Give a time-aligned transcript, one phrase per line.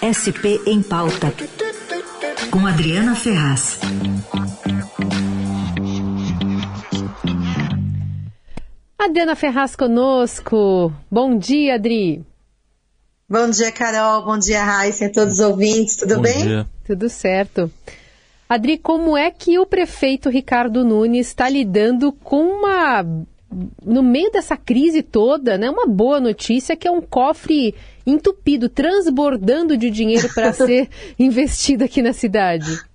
[0.00, 1.30] SP em Pauta,
[2.50, 3.78] com Adriana Ferraz.
[8.98, 10.90] Adriana Ferraz conosco.
[11.10, 12.24] Bom dia, Adri.
[13.28, 14.24] Bom dia, Carol.
[14.24, 15.96] Bom dia, Raíssa e a todos os ouvintes.
[15.96, 16.46] Tudo Bom bem?
[16.46, 16.66] Dia.
[16.86, 17.70] Tudo certo.
[18.48, 23.04] Adri, como é que o prefeito Ricardo Nunes está lidando com uma.
[23.84, 25.68] No meio dessa crise toda, né?
[25.68, 27.74] Uma boa notícia que é um cofre
[28.06, 32.89] entupido, transbordando de dinheiro para ser investido aqui na cidade.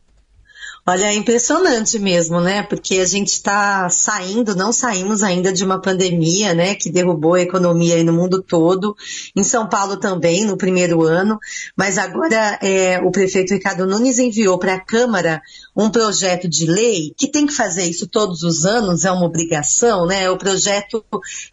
[0.87, 2.61] Olha, é impressionante mesmo, né?
[2.61, 6.75] Porque a gente está saindo, não saímos ainda de uma pandemia, né?
[6.75, 8.95] Que derrubou a economia no mundo todo,
[9.35, 11.39] em São Paulo também, no primeiro ano.
[11.75, 15.41] Mas agora é, o prefeito Ricardo Nunes enviou para a Câmara
[15.75, 20.05] um projeto de lei que tem que fazer isso todos os anos, é uma obrigação,
[20.05, 20.25] né?
[20.25, 21.03] É o projeto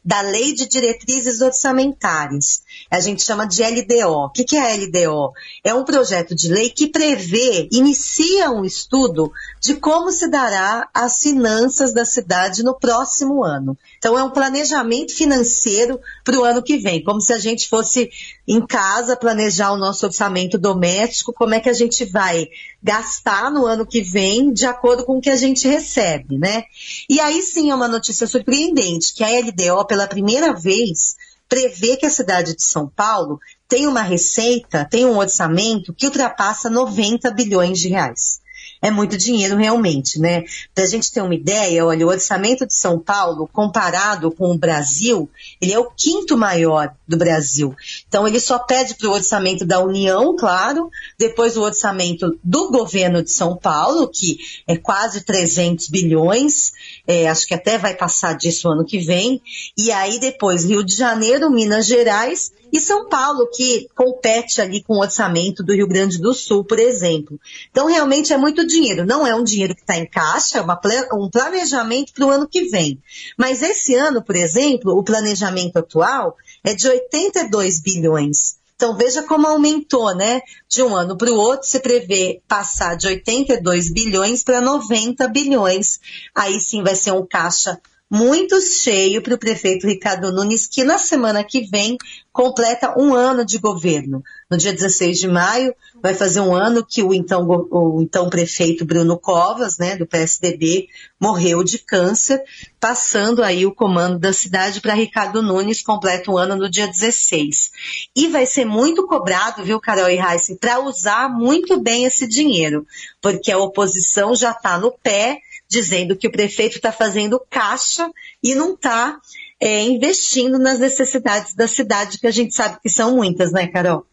[0.05, 2.63] da Lei de Diretrizes Orçamentárias.
[2.91, 4.27] A gente chama de LDO.
[4.27, 5.33] O que, que é a LDO?
[5.65, 9.22] É um projeto de lei que prevê, inicia um estudo
[9.61, 13.77] de como se dará as finanças da cidade no próximo ano.
[13.99, 18.11] Então, é um planejamento financeiro para o ano que vem, como se a gente fosse
[18.47, 22.49] em casa planejar o nosso orçamento doméstico, como é que a gente vai
[22.83, 26.65] gastar no ano que vem de acordo com o que a gente recebe, né?
[27.09, 31.17] E aí sim é uma notícia surpreendente, que a LDO, pela primeira vez,
[31.49, 36.69] prevê que a cidade de São Paulo tem uma receita, tem um orçamento que ultrapassa
[36.69, 38.42] 90 bilhões de reais
[38.83, 40.43] é muito dinheiro realmente, né?
[40.75, 44.59] Para a gente ter uma ideia, olha, o orçamento de São Paulo, comparado com o
[44.59, 45.31] Brasil,
[45.61, 47.75] ele é o quinto maior do Brasil.
[48.09, 53.23] Então, ele só pede para o orçamento da União, claro, depois o orçamento do governo
[53.23, 56.73] de São Paulo, que é quase 300 bilhões,
[57.07, 59.41] é, acho que até vai passar disso ano que vem,
[59.77, 64.95] e aí depois Rio de Janeiro, Minas Gerais e São Paulo, que compete ali com
[64.95, 67.39] o orçamento do Rio Grande do Sul, por exemplo.
[67.71, 69.05] Então, realmente é muito dinheiro.
[69.05, 70.81] Não é um dinheiro que está em caixa, é uma,
[71.13, 72.99] um planejamento para o ano que vem.
[73.37, 76.35] Mas esse ano, por exemplo, o planejamento atual
[76.65, 78.62] é de 82 bilhões.
[78.83, 80.41] Então veja como aumentou, né?
[80.69, 86.01] De um ano para o outro, se prevê passar de 82 bilhões para 90 bilhões.
[86.35, 90.99] Aí sim vai ser um caixa muito cheio para o prefeito Ricardo Nunes, que na
[90.99, 91.97] semana que vem
[92.33, 94.23] completa um ano de governo.
[94.51, 98.85] No dia 16 de maio, vai fazer um ano que o então, o então prefeito
[98.85, 100.89] Bruno Covas, né, do PSDB,
[101.21, 102.43] morreu de câncer,
[102.81, 107.71] passando aí o comando da cidade para Ricardo Nunes, completa um ano no dia 16.
[108.17, 112.87] E vai ser muito cobrado, viu, Carol e Raíssa, para usar muito bem esse dinheiro,
[113.21, 115.39] porque a oposição já está no pé,
[115.69, 118.11] dizendo que o prefeito está fazendo caixa
[118.43, 119.19] e não está
[119.63, 124.05] é, investindo nas necessidades da cidade, que a gente sabe que são muitas, né, Carol?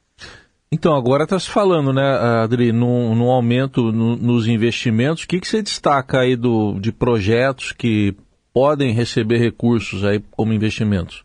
[0.72, 2.04] Então, agora está se falando, né,
[2.44, 5.24] Adri, num, num aumento no, nos investimentos.
[5.24, 8.16] O que, que você destaca aí do, de projetos que
[8.54, 11.24] podem receber recursos aí como investimentos?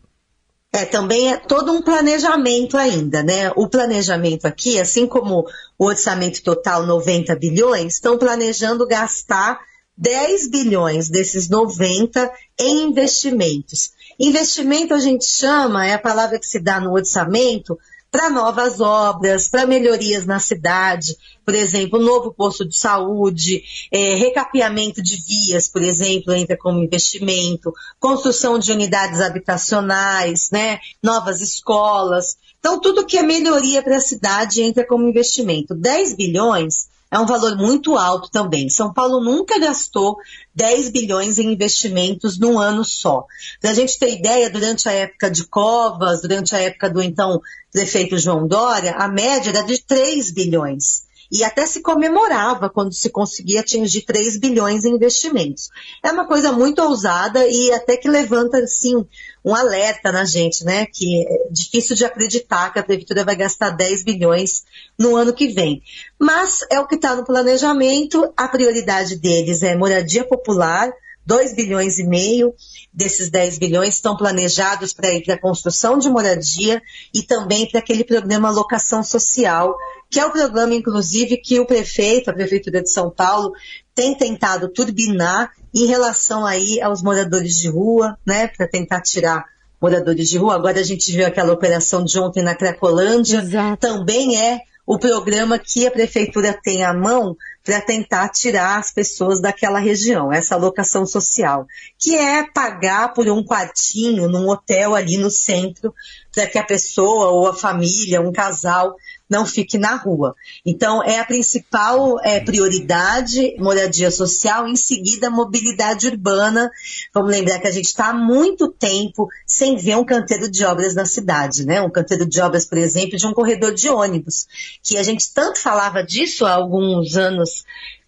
[0.73, 3.51] É, também é todo um planejamento ainda, né?
[3.55, 5.45] O planejamento aqui, assim como
[5.77, 9.59] o orçamento total 90 bilhões, estão planejando gastar
[9.95, 13.91] 10 bilhões desses 90 em investimentos.
[14.19, 17.77] Investimento a gente chama, é a palavra que se dá no orçamento,
[18.15, 23.61] para novas obras, para melhorias na cidade, por exemplo, novo posto de saúde,
[23.91, 31.41] é, recapeamento de vias, por exemplo, entra como investimento, construção de unidades habitacionais, né, novas
[31.41, 32.37] escolas.
[32.57, 35.75] Então, tudo que é melhoria para a cidade entra como investimento.
[35.75, 38.69] 10 bilhões é um valor muito alto também.
[38.69, 40.17] São Paulo nunca gastou
[40.53, 43.25] 10 bilhões em investimentos num ano só.
[43.61, 47.41] Para a gente ter ideia, durante a época de Covas, durante a época do então
[47.71, 51.04] prefeito João Dória, a média era de 3 bilhões.
[51.35, 55.69] E até se comemorava quando se conseguia atingir 3 bilhões em investimentos.
[56.01, 59.05] É uma coisa muito ousada e até que levanta, assim,
[59.43, 60.85] um alerta na gente, né?
[60.85, 64.63] Que é difícil de acreditar que a prefeitura vai gastar 10 bilhões
[64.97, 65.83] no ano que vem.
[66.17, 70.89] Mas é o que está no planejamento, a prioridade deles é moradia popular,
[71.25, 72.53] 2 bilhões e meio
[72.93, 76.81] desses 10 bilhões estão planejados para para a construção de moradia
[77.13, 79.75] e também para aquele programa locação social,
[80.15, 83.51] que é o programa, inclusive, que o prefeito, a Prefeitura de São Paulo,
[83.93, 89.43] tem tentado turbinar em relação aí aos moradores de rua, né, para tentar tirar
[89.81, 90.55] moradores de rua.
[90.55, 93.75] Agora a gente viu aquela operação de ontem na Cracolândia, Exato.
[93.75, 97.35] também é o programa que a prefeitura tem à mão
[97.65, 101.65] para tentar tirar as pessoas daquela região, essa alocação social,
[101.97, 105.91] que é pagar por um quartinho num hotel ali no centro,
[106.31, 108.95] para que a pessoa ou a família, um casal,
[109.27, 110.35] não fique na rua.
[110.65, 116.69] Então, é a principal é, prioridade, moradia social, em seguida, mobilidade urbana.
[117.13, 120.93] Vamos lembrar que a gente está há muito tempo sem ver um canteiro de obras
[120.93, 121.81] na cidade, né?
[121.81, 124.47] Um canteiro de obras, por exemplo, de um corredor de ônibus,
[124.83, 127.54] que a gente tanto falava disso há alguns anos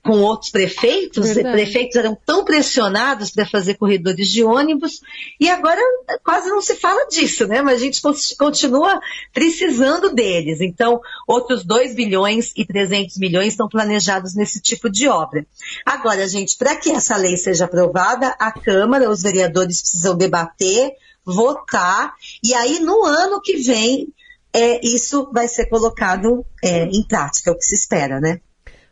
[0.07, 1.53] com outros prefeitos, Verdade.
[1.53, 5.01] prefeitos eram tão pressionados para fazer corredores de ônibus,
[5.37, 5.81] e agora
[6.23, 7.61] quase não se fala disso, né?
[7.61, 8.01] Mas a gente
[8.37, 9.01] continua
[9.33, 10.61] precisando deles.
[10.61, 15.45] Então, outros 2 bilhões e 300 milhões estão planejados nesse tipo de obra.
[15.85, 20.93] Agora, gente, para que essa lei seja aprovada, a Câmara, os vereadores precisam debater,
[21.25, 24.07] votar, e aí no ano que vem,
[24.53, 28.39] é, isso vai ser colocado é, em prática, é o que se espera, né?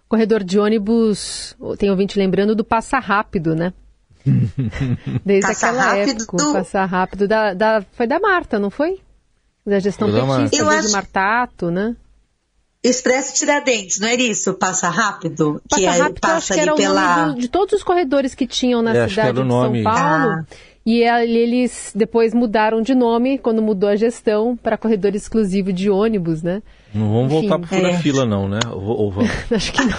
[0.07, 3.73] Corredor de ônibus, tem ouvinte lembrando do Passa Rápido, né?
[5.25, 6.53] Desde passa aquela rápido época, do...
[6.53, 8.99] Passa Rápido, da, da, foi da Marta, não foi?
[9.65, 10.91] Da gestão petista, do acho...
[10.91, 11.95] Martato, né?
[12.83, 14.53] Expresso Tiradentes, não era isso?
[14.53, 15.59] Passa rápido?
[15.67, 17.33] Passa que rápido, é, passa ali pela...
[17.33, 19.85] de todos os corredores que tinham na é, cidade de São Paulo.
[19.85, 20.45] Ah.
[20.85, 26.43] E eles depois mudaram de nome quando mudou a gestão para corredor exclusivo de ônibus,
[26.43, 26.61] né?
[26.95, 27.99] Não vamos Enfim, voltar para é.
[27.99, 28.59] fila não, né?
[28.71, 29.31] Ou, ou vamos?
[29.51, 29.97] Acho que não.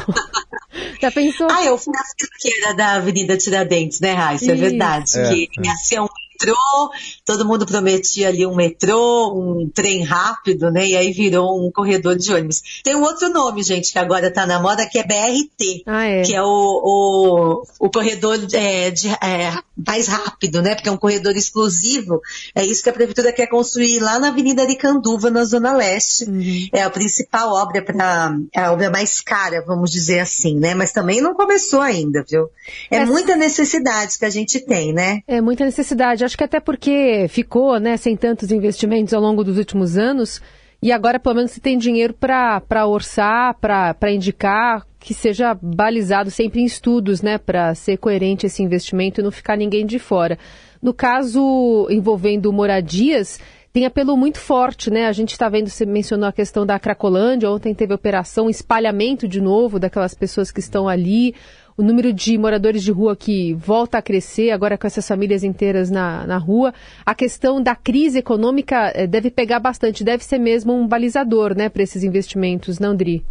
[1.00, 1.46] Já pensou?
[1.50, 2.02] Ah, eu fui na
[2.40, 4.52] fila da Avenida Tiradentes, né, Raíssa?
[4.52, 5.18] É verdade.
[5.18, 6.90] É, que ia ser um metrô,
[7.24, 10.86] todo mundo prometia ali um metrô, um trem rápido, né?
[10.86, 12.62] E aí virou um corredor de ônibus.
[12.84, 16.22] Tem um outro nome, gente, que agora tá na moda, que é BRT, ah, é.
[16.22, 20.74] que é o, o, o corredor é, de, é, mais rápido, né?
[20.74, 22.20] Porque é um corredor exclusivo.
[22.54, 26.24] É isso que a prefeitura quer construir lá na Avenida Aricanduva, na Zona Leste.
[26.24, 26.68] Uhum.
[26.72, 30.74] É a principal obra para é a obra mais cara, vamos dizer assim, né?
[30.74, 32.48] Mas também não começou ainda, viu?
[32.90, 33.12] É Essa...
[33.12, 35.20] muita necessidade que a gente tem, né?
[35.26, 39.56] É muita necessidade acho que até porque ficou, né, sem tantos investimentos ao longo dos
[39.56, 40.42] últimos anos,
[40.82, 46.60] e agora pelo menos se tem dinheiro para orçar, para indicar, que seja balizado sempre
[46.60, 50.38] em estudos, né, para ser coerente esse investimento e não ficar ninguém de fora.
[50.82, 53.40] No caso envolvendo moradias,
[53.72, 55.06] tem apelo muito forte, né?
[55.06, 59.40] A gente está vendo, você mencionou a questão da Cracolândia, ontem teve operação, espalhamento de
[59.40, 61.34] novo daquelas pessoas que estão ali
[61.76, 65.90] o número de moradores de rua que volta a crescer, agora com essas famílias inteiras
[65.90, 66.72] na, na rua.
[67.04, 71.68] A questão da crise econômica eh, deve pegar bastante, deve ser mesmo um balizador né,
[71.68, 73.24] para esses investimentos, não, Dri?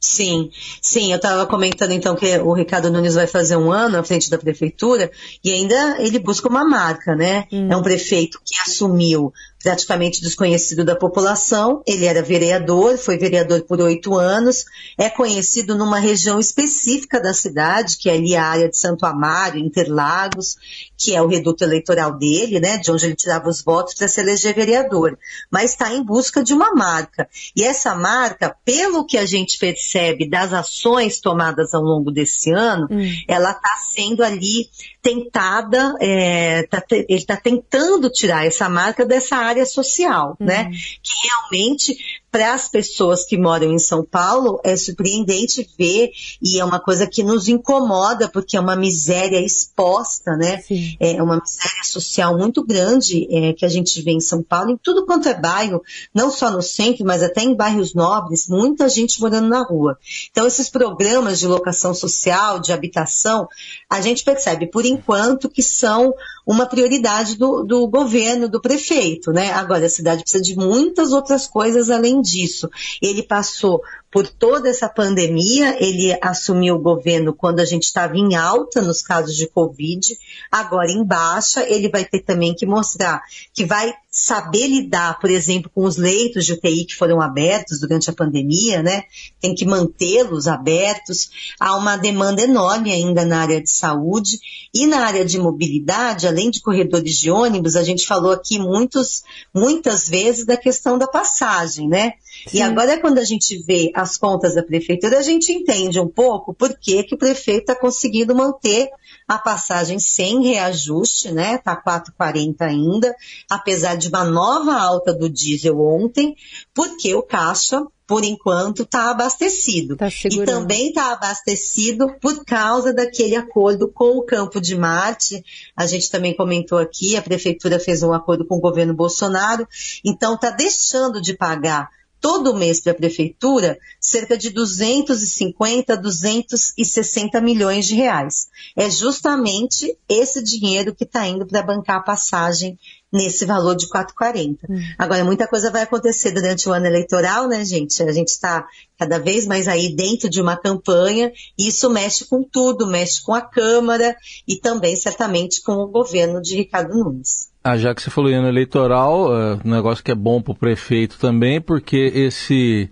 [0.00, 0.50] Sim,
[0.80, 4.30] sim, eu estava comentando então que o Ricardo Nunes vai fazer um ano à frente
[4.30, 5.10] da prefeitura
[5.42, 7.48] e ainda ele busca uma marca, né?
[7.50, 7.68] Hum.
[7.68, 9.32] É um prefeito que assumiu
[9.62, 11.82] praticamente desconhecido da população.
[11.86, 14.64] Ele era vereador, foi vereador por oito anos,
[14.96, 19.58] é conhecido numa região específica da cidade, que é ali a área de Santo Amaro,
[19.58, 20.56] Interlagos,
[20.96, 24.20] que é o reduto eleitoral dele, né, de onde ele tirava os votos para se
[24.20, 25.18] eleger vereador.
[25.50, 27.28] Mas está em busca de uma marca.
[27.54, 32.88] E essa marca, pelo que a gente percebe das ações tomadas ao longo desse ano,
[32.90, 33.12] hum.
[33.26, 34.68] ela está sendo ali
[35.08, 40.64] tentada, é, tá, ele está tentando tirar essa marca dessa área social, né?
[40.64, 40.70] uhum.
[40.70, 40.76] né?
[41.02, 41.96] Que realmente
[42.30, 46.10] para as pessoas que moram em São Paulo, é surpreendente ver
[46.42, 50.58] e é uma coisa que nos incomoda, porque é uma miséria exposta, né?
[50.58, 50.96] Sim.
[51.00, 54.76] É uma miséria social muito grande é, que a gente vê em São Paulo, em
[54.76, 55.82] tudo quanto é bairro,
[56.14, 59.98] não só no centro, mas até em bairros nobres, muita gente morando na rua.
[60.30, 63.48] Então, esses programas de locação social, de habitação,
[63.88, 66.12] a gente percebe, por enquanto, que são
[66.46, 69.52] uma prioridade do, do governo, do prefeito, né?
[69.52, 72.68] Agora, a cidade precisa de muitas outras coisas além disso.
[73.02, 78.34] Ele passou por toda essa pandemia, ele assumiu o governo quando a gente estava em
[78.34, 80.16] alta nos casos de Covid,
[80.50, 83.20] agora em baixa, ele vai ter também que mostrar
[83.52, 88.10] que vai saber lidar, por exemplo, com os leitos de UTI que foram abertos durante
[88.10, 89.04] a pandemia, né?
[89.40, 91.30] Tem que mantê-los abertos.
[91.58, 94.40] Há uma demanda enorme ainda na área de saúde
[94.74, 99.22] e na área de mobilidade, além de corredores de ônibus, a gente falou aqui muitos,
[99.54, 102.14] muitas vezes da questão da passagem, né?
[102.46, 102.58] Sim.
[102.58, 106.54] E agora, quando a gente vê as contas da prefeitura, a gente entende um pouco
[106.54, 108.88] por que, que o prefeito está conseguindo manter
[109.26, 111.58] a passagem sem reajuste, né?
[111.58, 113.14] Tá 4,40 ainda,
[113.50, 116.34] apesar de uma nova alta do diesel ontem,
[116.74, 119.94] porque o caixa por enquanto, está abastecido.
[119.94, 125.44] Tá e também está abastecido por causa daquele acordo com o Campo de Marte.
[125.76, 129.68] A gente também comentou aqui, a prefeitura fez um acordo com o governo Bolsonaro,
[130.02, 131.90] então está deixando de pagar
[132.20, 138.48] todo mês para a prefeitura cerca de 250, 260 milhões de reais.
[138.76, 142.78] É justamente esse dinheiro que está indo para bancar a passagem
[143.12, 144.58] nesse valor de 4,40.
[144.68, 144.78] Hum.
[144.98, 148.02] Agora, muita coisa vai acontecer durante o ano eleitoral, né, gente?
[148.02, 148.66] A gente está
[148.98, 153.34] cada vez mais aí dentro de uma campanha e isso mexe com tudo, mexe com
[153.34, 154.14] a Câmara
[154.46, 157.47] e também, certamente, com o governo de Ricardo Nunes.
[157.62, 160.52] Ah, já que você falou em ano eleitoral, uh, um negócio que é bom para
[160.52, 162.90] o prefeito também, porque esse,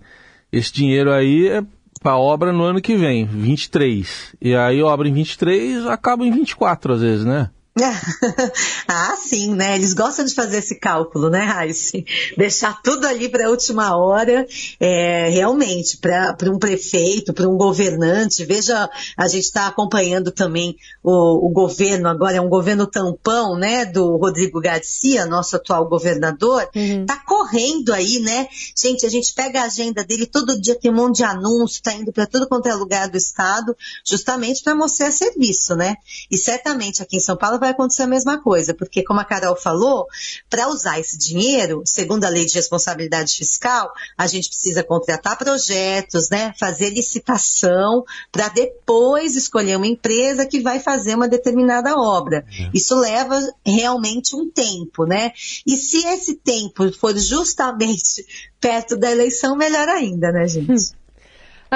[0.53, 1.63] esse dinheiro aí é
[2.03, 4.37] para obra no ano que vem, 23.
[4.41, 7.51] E aí obra em 23 acaba em 24 às vezes, né?
[8.89, 9.75] ah, sim, né?
[9.75, 11.99] Eles gostam de fazer esse cálculo, né, Raíssa?
[12.37, 14.47] Deixar tudo ali para a última hora,
[14.81, 18.45] é, realmente, para um prefeito, para um governante.
[18.47, 23.85] Veja, a gente está acompanhando também o, o, governo, agora é um governo tampão, né,
[23.85, 26.69] do Rodrigo Garcia, nosso atual governador.
[26.75, 27.05] Uhum.
[27.05, 28.49] Tá correndo aí, né?
[28.75, 31.93] Gente, a gente pega a agenda dele, todo dia tem um monte de anúncio, tá
[31.93, 35.97] indo para todo quanto é lugar do estado, justamente para mostrar serviço, né?
[36.31, 39.57] E certamente aqui em São Paulo vai acontecer a mesma coisa, porque como a Carol
[39.57, 40.07] falou,
[40.49, 46.31] para usar esse dinheiro, segundo a lei de responsabilidade fiscal, a gente precisa contratar projetos,
[46.31, 52.45] né, fazer licitação para depois escolher uma empresa que vai fazer uma determinada obra.
[52.59, 52.71] É.
[52.75, 55.33] Isso leva realmente um tempo, né?
[55.67, 58.25] E se esse tempo for justamente
[58.61, 60.93] perto da eleição, melhor ainda, né, gente?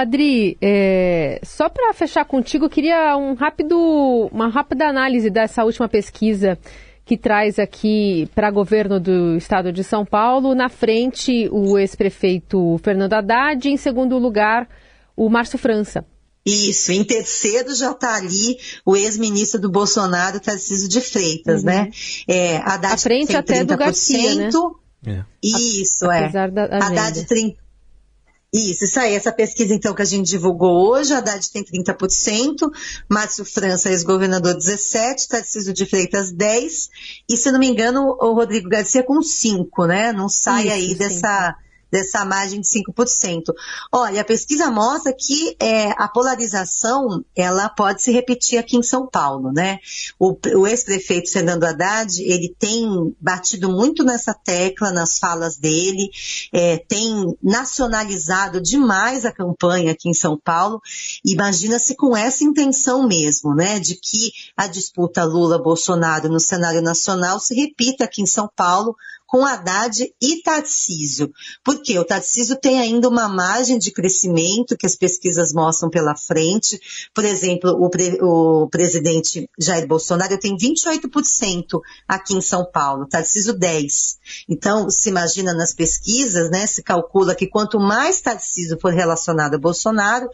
[0.00, 5.88] Adri, é, só para fechar contigo, eu queria um rápido, uma rápida análise dessa última
[5.88, 6.58] pesquisa
[7.04, 10.54] que traz aqui para governo do estado de São Paulo.
[10.54, 14.68] Na frente, o ex-prefeito Fernando Haddad, em segundo lugar,
[15.16, 16.04] o Márcio França.
[16.46, 21.80] Isso, em terceiro já está ali o ex-ministro do Bolsonaro, Tarcísio de Freitas, né?
[21.80, 21.84] uhum.
[21.84, 21.90] né?
[22.28, 24.50] É, Haddad a frente até do Garcia, né?
[25.06, 25.24] É.
[25.42, 26.24] Isso, é.
[26.24, 27.56] Apesar Da Haddad 30,
[28.52, 29.14] isso, isso aí.
[29.14, 32.70] Essa pesquisa, então, que a gente divulgou hoje, a Haddad tem 30%,
[33.08, 36.88] Márcio França, ex-governador, 17%, Tarcísio de Freitas, 10%,
[37.28, 40.12] e, se não me engano, o Rodrigo Garcia com 5%, né?
[40.12, 41.56] Não sai isso, aí dessa
[41.90, 43.52] dessa margem de 5%.
[43.92, 49.06] Olha, a pesquisa mostra que é, a polarização ela pode se repetir aqui em São
[49.06, 49.78] Paulo, né?
[50.18, 56.10] O, o ex-prefeito Fernando Haddad, ele tem batido muito nessa tecla nas falas dele,
[56.52, 60.80] é, tem nacionalizado demais a campanha aqui em São Paulo.
[61.24, 63.78] Imagina-se com essa intenção mesmo, né?
[63.78, 68.96] De que a disputa Lula-Bolsonaro no cenário nacional se repita aqui em São Paulo,
[69.30, 71.30] com Haddad e Tarcísio.
[71.64, 76.80] Porque o Tarcísio tem ainda uma margem de crescimento que as pesquisas mostram pela frente.
[77.14, 83.54] Por exemplo, o, pre, o presidente Jair Bolsonaro tem 28% aqui em São Paulo, Tarcísio
[83.54, 84.16] 10%.
[84.48, 89.58] Então, se imagina nas pesquisas, né, se calcula que quanto mais Tarcísio for relacionado a
[89.58, 90.28] Bolsonaro,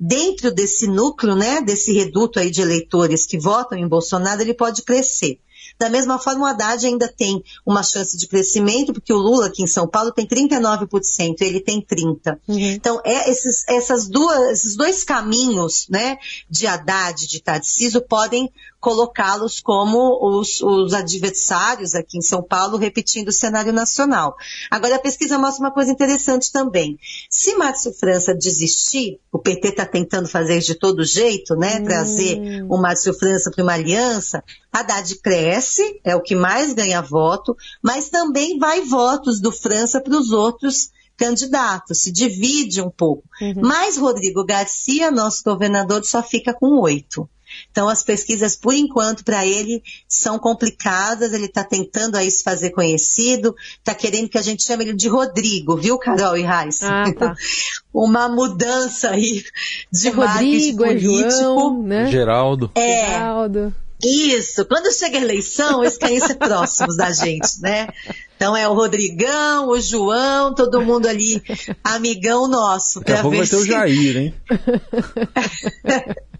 [0.00, 4.82] dentro desse núcleo, né, desse reduto aí de eleitores que votam em Bolsonaro, ele pode
[4.82, 5.38] crescer.
[5.82, 9.64] Da mesma forma, o Haddad ainda tem uma chance de crescimento, porque o Lula aqui
[9.64, 12.38] em São Paulo tem 39%, ele tem 30%.
[12.46, 12.56] Uhum.
[12.56, 18.48] Então, é esses, essas duas, esses dois caminhos, né, de Haddad e de Tarcísio podem
[18.82, 24.34] colocá-los como os, os, adversários aqui em São Paulo, repetindo o cenário nacional.
[24.68, 26.98] Agora, a pesquisa mostra uma coisa interessante também.
[27.30, 31.84] Se Márcio França desistir, o PT está tentando fazer de todo jeito, né, hum.
[31.84, 37.56] trazer o Márcio França para uma aliança, Haddad cresce, é o que mais ganha voto,
[37.80, 43.22] mas também vai votos do França para os outros candidatos, se divide um pouco.
[43.40, 43.60] Uhum.
[43.62, 47.28] Mas Rodrigo Garcia, nosso governador, só fica com oito.
[47.70, 52.70] Então, as pesquisas, por enquanto, para ele são complicadas, ele está tentando aí se fazer
[52.70, 56.88] conhecido, está querendo que a gente chame ele de Rodrigo, viu, Carol e Raíssa?
[56.88, 57.34] Ah, tá.
[57.92, 59.44] Uma mudança aí
[59.92, 62.10] de é Rodrigo, é João, né?
[62.10, 62.70] Geraldo.
[62.74, 63.06] É.
[63.06, 63.74] Geraldo.
[64.04, 67.86] Isso, quando chega a eleição, eles querem ser próximos da gente, né?
[68.34, 71.40] Então é o Rodrigão, o João, todo mundo ali,
[71.84, 72.98] amigão nosso.
[72.98, 74.34] Daqui a pouco vai ter o Jair, hein?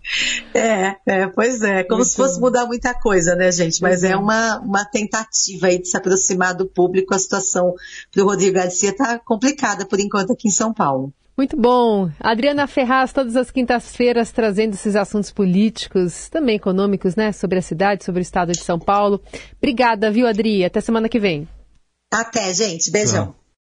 [0.55, 3.81] É, é, pois é, como Muito se fosse mudar muita coisa, né, gente?
[3.81, 7.15] Mas é uma, uma tentativa aí de se aproximar do público.
[7.15, 7.75] A situação
[8.15, 11.13] do Rodrigo Garcia está complicada por enquanto aqui em São Paulo.
[11.37, 12.11] Muito bom.
[12.21, 17.33] Adriana Ferraz, todas as quintas-feiras, trazendo esses assuntos políticos, também econômicos, né?
[17.33, 19.21] Sobre a cidade, sobre o estado de São Paulo.
[19.57, 20.65] Obrigada, viu, Adri?
[20.65, 21.49] Até semana que vem.
[22.13, 22.91] Até, gente.
[22.91, 23.35] Beijão.